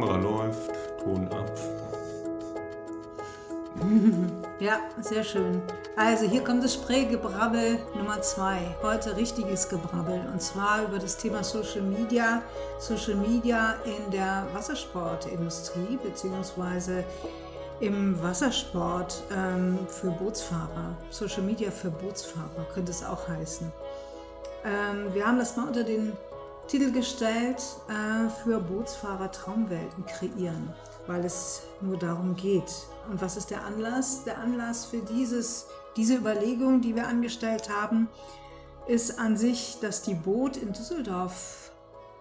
[0.00, 0.70] Kamera läuft,
[1.04, 1.50] Ton ab.
[4.60, 5.62] Ja, sehr schön.
[5.96, 8.58] Also hier kommt das Spraygebrabbel Nummer zwei.
[8.82, 12.42] Heute richtiges Gebrabbel und zwar über das Thema Social Media.
[12.78, 17.04] Social Media in der Wassersportindustrie beziehungsweise
[17.80, 20.94] im Wassersport ähm, für Bootsfahrer.
[21.08, 23.72] Social Media für Bootsfahrer könnte es auch heißen.
[24.64, 26.12] Ähm, wir haben das mal unter den
[26.70, 30.72] Titel gestellt äh, für Bootsfahrer Traumwelten kreieren,
[31.08, 32.72] weil es nur darum geht.
[33.10, 34.22] Und was ist der Anlass?
[34.22, 35.66] Der Anlass für dieses,
[35.96, 38.08] diese Überlegung, die wir angestellt haben,
[38.86, 41.72] ist an sich, dass die Boot in Düsseldorf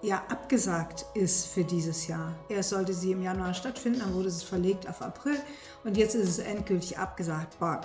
[0.00, 2.32] ja abgesagt ist für dieses Jahr.
[2.48, 5.40] Erst sollte sie im Januar stattfinden, dann wurde es verlegt auf April
[5.82, 7.58] und jetzt ist es endgültig abgesagt.
[7.58, 7.80] Bug.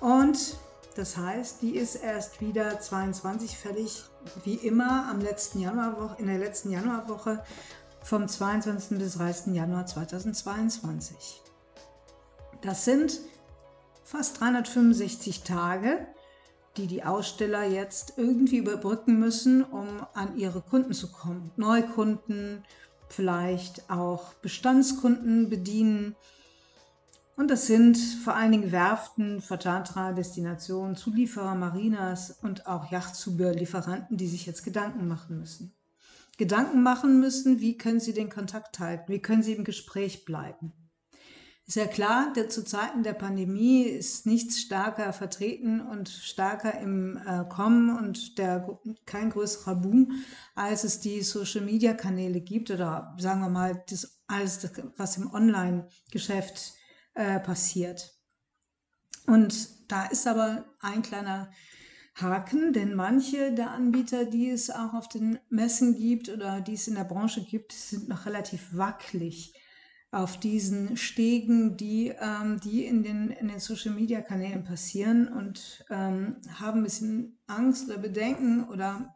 [0.00, 0.54] Und
[0.96, 4.04] das heißt, die ist erst wieder 22 fällig,
[4.44, 7.42] wie immer am letzten Januarwoche, in der letzten Januarwoche
[8.02, 8.98] vom 22.
[8.98, 9.54] bis 30.
[9.54, 11.42] Januar 2022.
[12.62, 13.20] Das sind
[14.04, 16.06] fast 365 Tage,
[16.76, 21.50] die die Aussteller jetzt irgendwie überbrücken müssen, um an ihre Kunden zu kommen.
[21.56, 22.64] Neukunden,
[23.08, 26.16] vielleicht auch Bestandskunden bedienen.
[27.40, 34.28] Und das sind vor allen Dingen Werften, Vertatra, Destinationen, Zulieferer, Marinas und auch Yachtzubehörlieferanten, die
[34.28, 35.72] sich jetzt Gedanken machen müssen.
[36.36, 40.74] Gedanken machen müssen, wie können sie den Kontakt halten, wie können sie im Gespräch bleiben.
[41.66, 47.16] Ist ja klar, der, zu Zeiten der Pandemie ist nichts stärker vertreten und stärker im
[47.26, 50.12] äh, Kommen und der, kein größerer Boom,
[50.54, 56.74] als es die Social-Media-Kanäle gibt oder sagen wir mal das, alles, was im Online-Geschäft
[57.14, 58.14] äh, passiert.
[59.26, 61.50] Und da ist aber ein kleiner
[62.14, 66.88] Haken, denn manche der Anbieter, die es auch auf den Messen gibt oder die es
[66.88, 69.54] in der Branche gibt, sind noch relativ wackelig
[70.12, 76.80] auf diesen Stegen, die, ähm, die in den, in den Social-Media-Kanälen passieren und ähm, haben
[76.80, 79.14] ein bisschen Angst oder Bedenken oder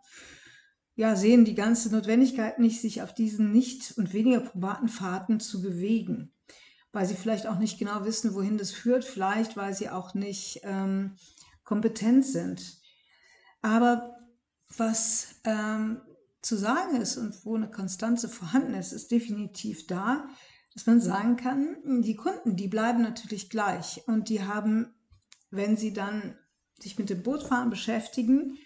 [0.94, 5.60] ja, sehen die ganze Notwendigkeit nicht, sich auf diesen nicht und weniger probaten Fahrten zu
[5.60, 6.32] bewegen,
[6.94, 10.60] weil sie vielleicht auch nicht genau wissen, wohin das führt, vielleicht weil sie auch nicht
[10.62, 11.16] ähm,
[11.64, 12.78] kompetent sind.
[13.62, 14.16] Aber
[14.76, 16.00] was ähm,
[16.40, 20.28] zu sagen ist und wo eine Konstanze vorhanden ist, ist definitiv da,
[20.72, 24.94] dass man sagen kann, die Kunden, die bleiben natürlich gleich und die haben,
[25.50, 26.36] wenn sie dann
[26.78, 28.58] sich mit dem Bootfahren beschäftigen,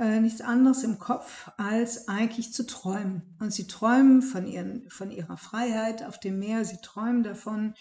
[0.00, 3.36] äh, nichts anderes im Kopf, als eigentlich zu träumen.
[3.38, 7.74] Und sie träumen von, ihren, von ihrer Freiheit auf dem Meer, sie träumen davon,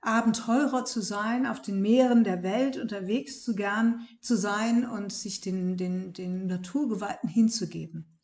[0.00, 5.40] Abenteurer zu sein, auf den Meeren der Welt unterwegs zu gern zu sein und sich
[5.40, 8.18] den, den, den Naturgewalten hinzugeben.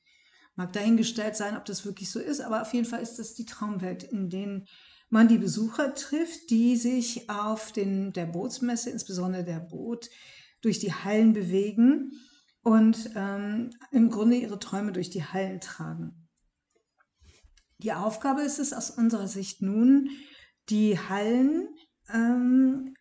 [0.55, 3.47] Mag dahingestellt sein, ob das wirklich so ist, aber auf jeden Fall ist das die
[3.47, 4.67] Traumwelt, in denen
[5.11, 10.09] man die Besucher trifft, die sich auf den, der Bootsmesse, insbesondere der Boot,
[10.61, 12.13] durch die Hallen bewegen
[12.63, 16.29] und ähm, im Grunde ihre Träume durch die Hallen tragen.
[17.79, 20.09] Die Aufgabe ist es aus unserer Sicht nun,
[20.69, 21.69] die Hallen
[22.09, 22.95] ähm,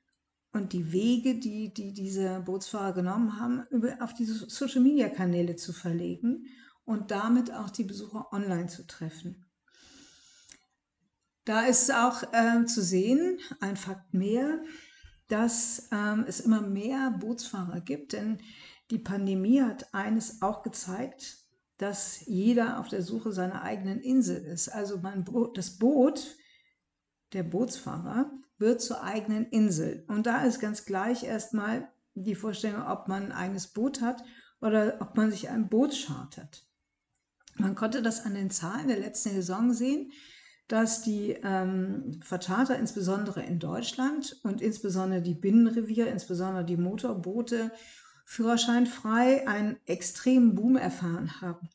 [0.54, 6.48] und die Wege, die, die diese Bootsfahrer genommen haben, über, auf diese Social-Media-Kanäle zu verlegen
[6.84, 9.46] und damit auch die Besucher online zu treffen.
[11.46, 14.62] Da ist auch äh, zu sehen, ein Fakt mehr,
[15.28, 18.40] dass ähm, es immer mehr Bootsfahrer gibt, denn
[18.92, 21.38] die Pandemie hat eines auch gezeigt,
[21.78, 24.70] dass jeder auf der Suche seiner eigenen Insel ist.
[24.70, 25.26] Also man,
[25.56, 26.36] das Boot,
[27.34, 30.06] der Bootsfahrer, wird zur eigenen Insel.
[30.08, 34.24] Und da ist ganz gleich erstmal die Vorstellung, ob man ein eigenes Boot hat
[34.60, 36.68] oder ob man sich ein Boot chartert.
[37.56, 40.12] Man konnte das an den Zahlen der letzten Saison sehen
[40.72, 47.72] dass die ähm, Vercharter insbesondere in Deutschland und insbesondere die Binnenreviere, insbesondere die Motorboote
[48.26, 51.70] führerscheinfrei einen extremen Boom erfahren haben.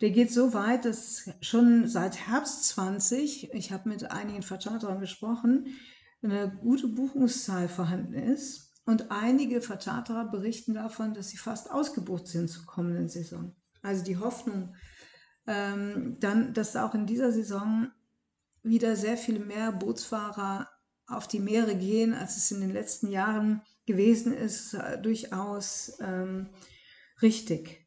[0.00, 5.66] Der geht so weit, dass schon seit Herbst 20, ich habe mit einigen Vercharterern gesprochen,
[6.22, 8.70] eine gute Buchungszahl vorhanden ist.
[8.86, 13.54] Und einige Vercharterer berichten davon, dass sie fast ausgebucht sind zur kommenden Saison.
[13.82, 14.74] Also die Hoffnung,
[15.46, 17.90] ähm, dann, dass auch in dieser Saison
[18.62, 20.68] wieder sehr viel mehr Bootsfahrer
[21.10, 26.48] auf die Meere gehen, als es in den letzten Jahren gewesen ist, äh, durchaus ähm,
[27.22, 27.86] richtig.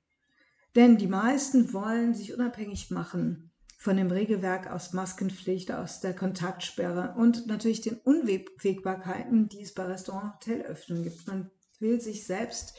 [0.75, 7.15] Denn die meisten wollen sich unabhängig machen von dem Regelwerk aus Maskenpflicht, aus der Kontaktsperre
[7.17, 11.27] und natürlich den Unwägbarkeiten, die es bei Restaurant- und Hotelöffnungen gibt.
[11.27, 12.75] Man will sich selbst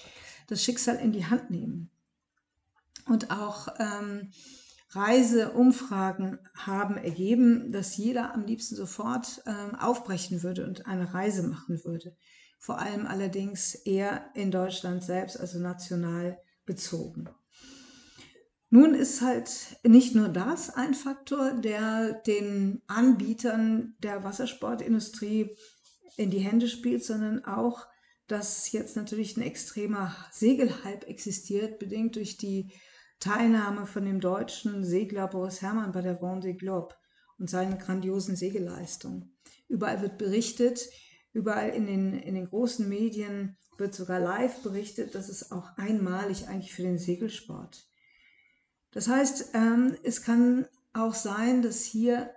[0.49, 1.91] das Schicksal in die Hand nehmen.
[3.07, 4.31] Und auch ähm,
[4.95, 11.85] Reiseumfragen haben ergeben, dass jeder am liebsten sofort ähm, aufbrechen würde und eine Reise machen
[11.85, 12.17] würde.
[12.59, 17.29] Vor allem allerdings eher in Deutschland selbst, also national bezogen.
[18.71, 25.57] Nun ist halt nicht nur das ein Faktor, der den Anbietern der Wassersportindustrie
[26.17, 27.87] in die Hände spielt, sondern auch,
[28.27, 32.73] dass jetzt natürlich ein extremer Segelhype existiert, bedingt durch die
[33.25, 36.95] Teilnahme von dem deutschen Segler Boris Herrmann bei der Vendée Globe
[37.39, 39.35] und seinen grandiosen Segelleistungen.
[39.67, 40.91] Überall wird berichtet,
[41.33, 46.49] überall in den, in den großen Medien wird sogar live berichtet, das ist auch einmalig
[46.49, 47.89] eigentlich für den Segelsport.
[48.91, 52.31] Das heißt, ähm, es kann auch sein, dass hier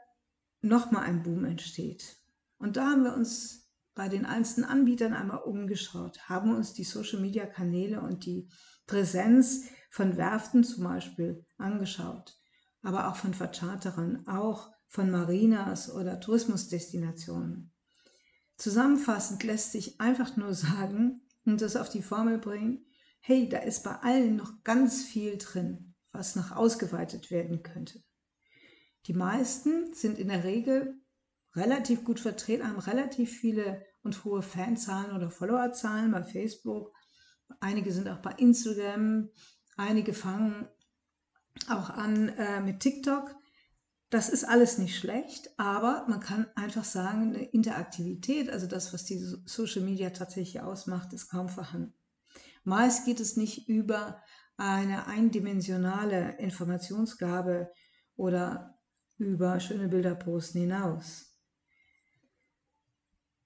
[0.61, 2.15] nochmal ein Boom entsteht.
[2.59, 3.66] Und da haben wir uns
[3.97, 8.47] bei den einzelnen Anbietern einmal umgeschaut, haben uns die Social-Media-Kanäle und die
[8.85, 12.37] Präsenz von Werften zum Beispiel angeschaut,
[12.83, 17.73] aber auch von Vercharterern, auch von Marinas oder Tourismusdestinationen.
[18.55, 22.85] Zusammenfassend lässt sich einfach nur sagen und das auf die Formel bringen,
[23.19, 28.03] hey, da ist bei allen noch ganz viel drin, was noch ausgeweitet werden könnte.
[29.07, 31.01] Die meisten sind in der Regel
[31.55, 36.93] relativ gut vertreten, haben relativ viele und hohe Fanzahlen oder Followerzahlen bei Facebook.
[37.59, 39.29] Einige sind auch bei Instagram,
[39.77, 40.67] Einige fangen
[41.69, 43.35] auch an äh, mit TikTok.
[44.09, 49.05] Das ist alles nicht schlecht, aber man kann einfach sagen, eine Interaktivität, also das, was
[49.05, 51.93] die Social Media tatsächlich ausmacht, ist kaum vorhanden.
[52.63, 54.21] Meist geht es nicht über
[54.55, 57.71] eine eindimensionale Informationsgabe
[58.15, 58.79] oder
[59.17, 61.26] über schöne Bilder posten hinaus.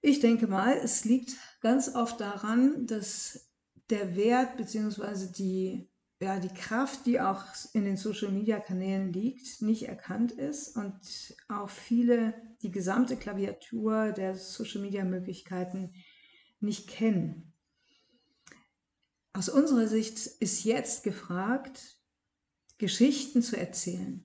[0.02, 3.50] Ich denke mal, es liegt ganz oft daran, dass
[3.88, 5.32] der Wert bzw.
[5.32, 5.88] die
[6.22, 11.00] ja, die Kraft, die auch in den Social-Media-Kanälen liegt, nicht erkannt ist und
[11.48, 15.92] auch viele die gesamte Klaviatur der Social-Media-Möglichkeiten
[16.60, 17.52] nicht kennen.
[19.32, 21.98] Aus unserer Sicht ist jetzt gefragt,
[22.78, 24.24] Geschichten zu erzählen,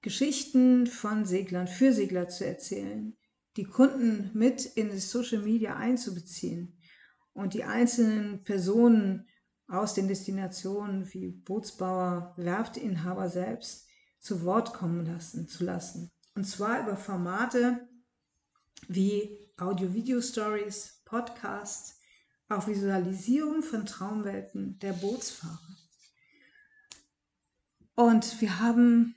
[0.00, 3.16] Geschichten von Seglern für Segler zu erzählen,
[3.56, 6.78] die Kunden mit in das Social Media einzubeziehen
[7.32, 9.26] und die einzelnen Personen
[9.68, 13.86] aus den Destinationen wie Bootsbauer, Werftinhaber selbst
[14.18, 16.10] zu Wort kommen lassen, zu lassen.
[16.34, 17.88] Und zwar über Formate
[18.88, 21.98] wie Audio-Video-Stories, Podcasts,
[22.48, 25.76] auch Visualisierung von Traumwelten der Bootsfahrer.
[27.94, 29.16] Und wir haben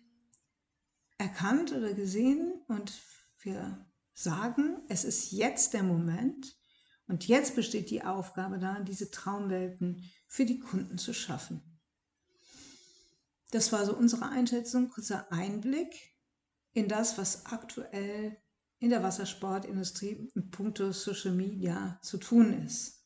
[1.18, 2.94] erkannt oder gesehen und
[3.41, 3.86] wir
[4.19, 6.57] sagen, es ist jetzt der Moment
[7.07, 11.80] und jetzt besteht die Aufgabe darin, diese Traumwelten für die Kunden zu schaffen.
[13.51, 15.95] Das war so unsere Einschätzung, kurzer Einblick
[16.74, 18.38] in das, was aktuell
[18.80, 23.06] in der Wassersportindustrie in puncto Social Media zu tun ist.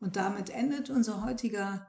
[0.00, 1.86] Und damit endet unser heutiger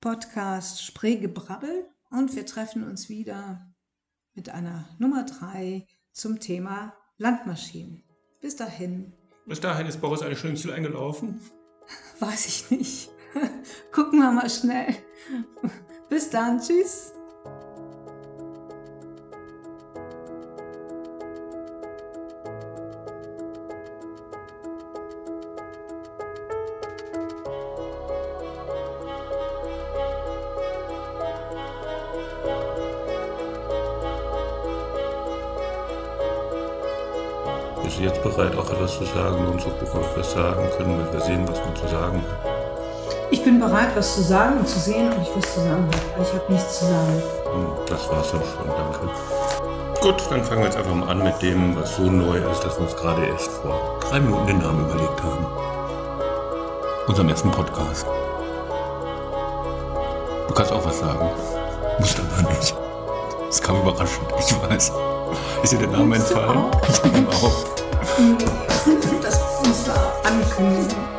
[0.00, 3.74] Podcast Spreegebrabbel und wir treffen uns wieder
[4.34, 8.02] mit einer Nummer 3 zum Thema Landmaschinen.
[8.40, 9.12] Bis dahin.
[9.46, 11.40] Bis dahin ist Boris eine Schlüngsel eingelaufen.
[12.18, 13.10] Weiß ich nicht.
[13.92, 14.94] Gucken wir mal schnell.
[16.08, 17.12] Bis dann, tschüss.
[37.84, 41.12] Bist du jetzt bereit, auch etwas zu sagen und ob wir es sagen können, wenn
[41.12, 42.50] wir sehen, was man zu sagen hat?
[43.30, 46.22] Ich bin bereit, was zu sagen und zu sehen, ob ich was zu sagen habe.
[46.22, 47.22] Ich habe nichts zu sagen.
[47.52, 49.10] Hm, Das war's auch schon, danke.
[50.00, 52.76] Gut, dann fangen wir jetzt einfach mal an mit dem, was so neu ist, dass
[52.78, 55.46] wir uns gerade erst vor drei Minuten den Namen überlegt haben.
[57.06, 58.06] Unserem ersten Podcast.
[60.48, 61.28] Du kannst auch was sagen.
[61.98, 62.74] Musst aber nicht.
[63.48, 64.92] Es kam überraschend, ich weiß.
[65.62, 66.64] Ist dir der Name entfallen?
[66.88, 67.54] Ich nehme Genau.
[69.22, 71.13] Das muss da ankündigen.